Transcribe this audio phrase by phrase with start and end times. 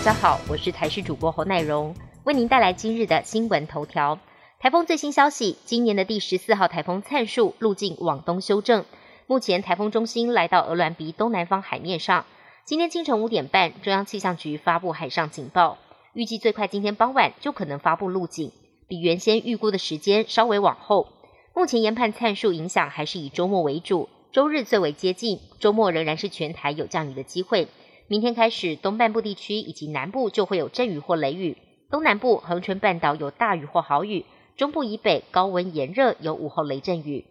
[0.00, 1.94] 大家好，我是台视主播侯乃荣，
[2.24, 4.18] 为您带来今日的新闻头条。
[4.58, 8.86] 台风最新消息，今年的第十四号台风灿树路径往东修正，
[9.26, 12.24] 目前台风中心来到鹅銮鼻东南方海面上。
[12.64, 15.76] 今天清晨五点半，中央气象局发布海上警报，
[16.14, 18.52] 预计最快今天傍晚就可能发布路径，
[18.88, 21.08] 比原先预估的时间稍微往后。
[21.54, 27.68] 目前研判灿树影响还是以周末为主，周日最为接近，周末仍然是全台有降雨的机会。
[28.10, 31.56] 明天开始，东半部地区以及南部就会有阵雨或雷雨，
[31.92, 37.24] 东南部恒春半岛有大雨或豪雨，中部以北高温炎热，有午后雷阵雨。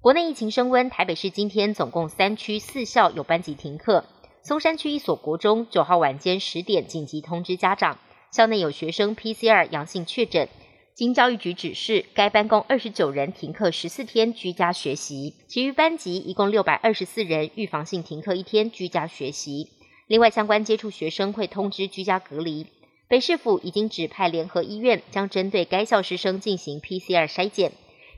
[0.00, 4.04] 国内疫情升温，台北市今天总共三区四校有班级停课。
[4.44, 7.98] 松山区一所国中九号晚间十点紧急通知家长，
[8.30, 10.48] 校内有学生 PCR 阳性确诊，
[10.94, 19.70] 经教育局指示，该班共二十九人停课十四天居家学习，其余班级一共六百二十四人预防性停课一天居家学习。
[20.06, 22.66] 另外，相关接触学生会通知居家隔离。
[23.08, 27.72] 北市府已经指派联合医院，将针对该校师生进行 PCR 筛检。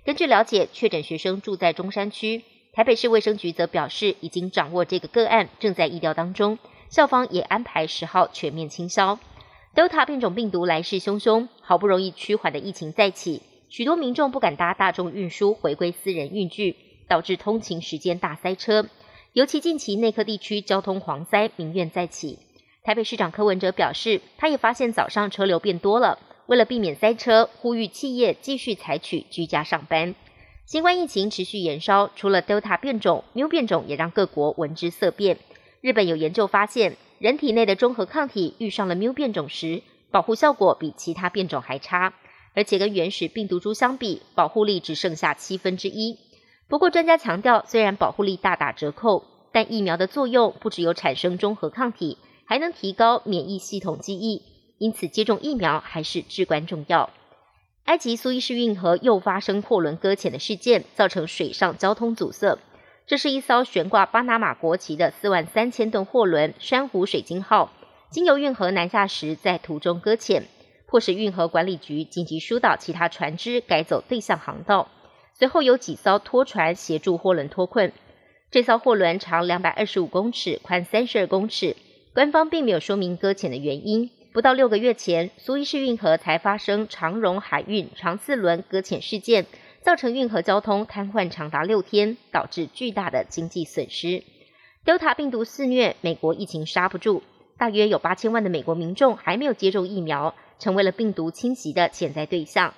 [0.04, 2.42] 根据了解，确诊学生住在中山区。
[2.72, 6.58] 台北市卫生局则表示，已经掌握这个个案，正在疫调当中。
[6.88, 9.18] 校方也安排十号全面清消。
[9.74, 16.76] Delta 变种病毒来势汹汹，好不容易趋缓的疫情再起，许多民众不敢搭大众运输，回归私人运具，
[17.08, 18.86] 导致通勤时间大塞车。
[19.36, 22.38] 尤其近期内科地区交通黄塞，民怨再起。
[22.82, 30.14] 台北市长柯文哲表示，他也发现早上车流变多了，为了避免塞车，呼吁企业继续采取居家上班。
[30.64, 35.36] 新冠疫情持续延烧，除了 Delta 变种，Mu 变种也让各国闻之色变。
[35.82, 42.14] 日本有研究发现，人体内的中和抗体遇上了 Mu 变种时，保护效果比其他变种还差，
[42.54, 46.16] 而且跟原始病毒株相比，保护力只剩下七分之一。
[46.68, 54.42] 不过，专家强调，虽然保护力大打折扣，但疫苗的作用不只有产生中和抗体，还能提高免疫系统记忆，
[54.78, 57.10] 因此接种疫苗还是至关重要。
[57.84, 62.58] 埃及苏伊士运河又发生货轮搁浅的事件，造成水上交通阻塞。
[63.06, 67.70] 这是一艘悬挂巴拿马国旗的四万三千吨货轮“珊瑚水晶号”，
[68.10, 70.48] 经由运河南下时，在途中搁浅，
[70.88, 74.88] 迫使运河管理局紧急疏导其他船只改走对向航道。
[75.38, 77.92] 随后有几艘拖船协助货轮脱困。
[78.50, 81.76] 这艘货轮长两百二十五公尺，宽三十二公尺。
[82.14, 84.10] 官方并没有说明搁浅的原因。
[84.32, 89.44] 不到六个月前，苏伊士运河才发生长荣海运长次轮搁浅事件，
[89.82, 94.22] 造成运河交通瘫痪长达六天，导致巨大的经济损失。
[94.86, 97.22] Delta 病毒肆虐，美国疫情刹不住，
[97.58, 102.72] 大约有八千万的美国民众还没有接种疫苗，成为了病毒侵袭的潜在对象。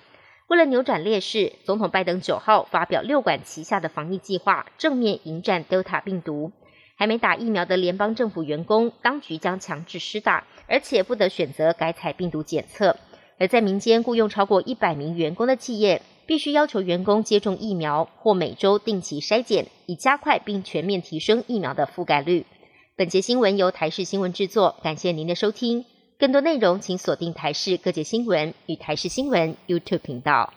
[0.49, 6.53] 为了扭转劣势，总统拜登九号发表六管齐下的防疫计划，正面迎战 Delta 病毒。
[6.97, 12.97] 还没打疫苗的联邦政府员工，当局将强制施打，而且不得选择改采病毒检测。
[13.39, 22.47] 而在民间雇佣超过一百名员工的企业，必须要求员工接种疫苗或每周定期筛检，以加快并全面提升疫苗的覆盖率。
[22.97, 25.85] 本节新闻由台视新闻制作，感谢您的收听。
[26.19, 30.53] 更多内容，请锁定台视各界新闻与台视新闻 YouTube 频道。